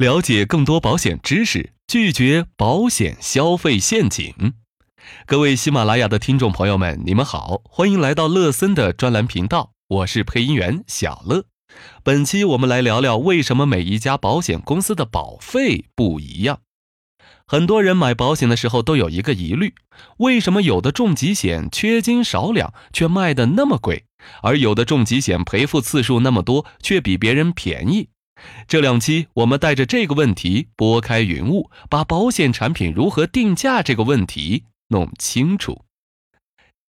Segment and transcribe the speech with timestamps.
[0.00, 4.54] 了解更多保险知识，拒绝保险消费陷阱。
[5.26, 11.44] 各位喜马拉雅的听众朋友们，你们好，欢迎来到乐森的专栏频道，我是配音员小乐。
[12.02, 16.60] 本期我们来聊聊为什么每一家保险公司的保费不一样。
[17.46, 19.74] 很多人买保险的时候都有一个疑虑：
[20.16, 24.06] 为什么有的重疾险缺斤少两却卖的那么贵，
[24.42, 28.08] 而有的重疾险赔付次数那么多却比别人便宜？
[28.68, 35.84] 这两期我们带着这个问题拨开云雾，把保险产品如何定价这个问题弄清楚。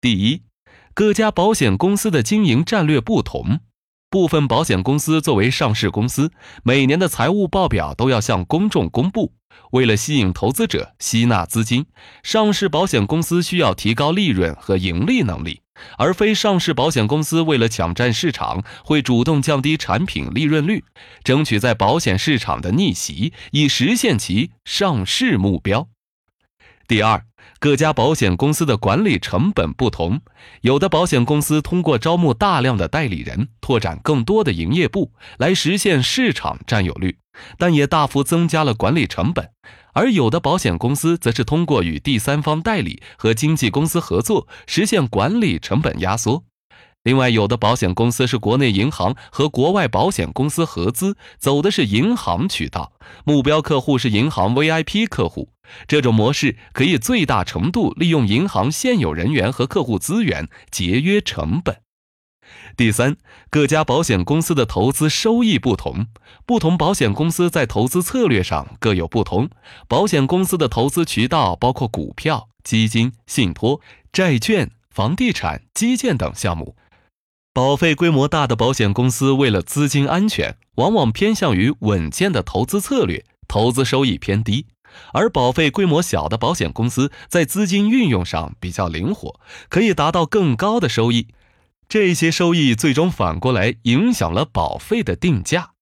[0.00, 0.42] 第一，
[0.94, 3.60] 各家保险公司的经营战略不同。
[4.10, 9.32] 部分保险公司作为上市公司，每年的财务报表都要向公众公布。
[9.70, 11.86] 为了吸引投资者、吸纳资金，
[12.22, 15.61] 上市保险公司需要提高利润和盈利能力。
[15.98, 20.84] 而非上市保险公司为了抢占市场，会主动降低产品利润率，
[21.24, 25.88] 争取在保险市场的逆袭，以实现其上市目标。
[26.86, 27.24] 第二，
[27.58, 30.20] 各家保险公司的管理成本不同，
[30.60, 37.16] 有的保险公司通过招募大量的代理人，拓展更多的营业部，来实现市场占有率，
[37.58, 39.50] 但也大幅增加了管理成本。
[39.94, 46.44] 而有的保险公司则是通过与第三方代理和经纪公司合作，实现管理成本压缩。
[47.04, 52.92] 另外，有的保险公司是国内银行和国外保险公司合资，走的是银行渠道，
[53.24, 55.50] 目标客户是银行 VIP 客户。
[55.88, 61.81] 这种模式可以最大程度利用银行现有人员和客户资源，节约成本。
[62.76, 63.16] 第三，
[63.50, 66.06] 各家保险公司的投资收益不同，
[66.46, 69.48] 不同保险公司在投资策略上各有不同。
[69.88, 73.80] 保险公司的投资渠道包括股票、基金、信托、
[74.12, 76.76] 债券、房地产、基建等项目。
[77.54, 84.64] 保费规模大的保险公司为了资金安全，往往偏向于稳健的投资策略，投资收益偏低；
[85.12, 91.28] 而保费规模小的保险公司在资金运用上比较灵活，可以达到更高的收益。
[91.92, 95.72] 这些收益最终反过来影响了保费的定价。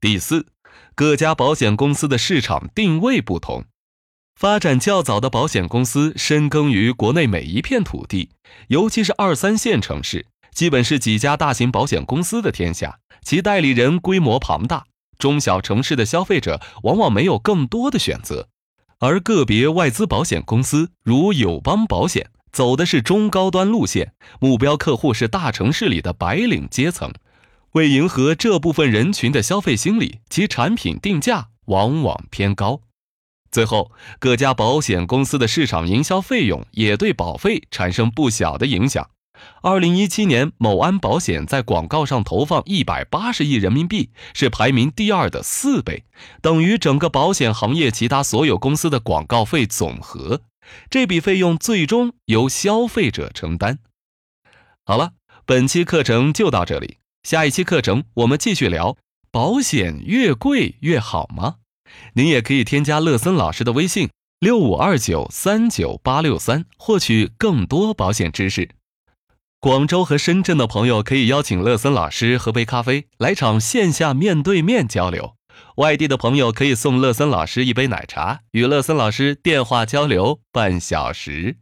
[0.00, 0.46] 第四，
[0.94, 3.66] 各家保险公司的市场定位不同。
[4.40, 8.30] 发展较早的保险公司深耕于国内每一片土地，
[8.68, 14.86] 尤其是二三线城市，基本是几家大型保险公司的天下，其代理人规模庞大。
[15.18, 18.48] 中小城市的消费者往往没有更多的选择，
[18.98, 22.30] 而个别外资保险公司如友邦保险。
[22.54, 27.12] 走的是中高端路线，目标客户是大城市里的白领阶层。
[27.72, 32.82] 为迎合这部分人群的消费心理，其产品定价往往偏高。
[33.50, 39.10] 最后，各家保险公司的市场营销费用也对保费产生不小的影响。
[39.62, 46.04] 二零一七年，某安保险在广告上投放一百八十亿人民币，是排名第二的四倍，
[46.40, 50.42] 等于整个保险行业其他所有公司的广告费总和。
[50.90, 53.78] 这笔费用最终由消费者承担。
[54.84, 55.12] 好了，
[55.44, 58.96] 本期课程就到这里，下一期课程我们继续聊：
[59.30, 61.56] 保险越贵越好吗？
[62.14, 64.10] 您也可以添加乐森老师的微信
[64.40, 68.70] 六五二九三九八六三，获取更多保险知识。
[69.60, 75.36] 广州和深圳的朋友可以邀请乐森老师喝杯咖啡，来场线下面对面交流。
[75.76, 81.58] 外地的朋友可以送乐森老师一杯奶茶，与乐森老师电话交流半小时。